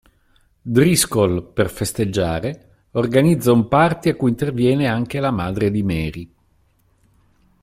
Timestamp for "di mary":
5.69-6.33